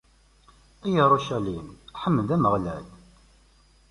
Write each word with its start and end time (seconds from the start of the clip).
A 0.85 0.87
Yarucalim, 0.95 1.67
ḥmed 2.01 2.29
Ameɣlal! 2.35 2.85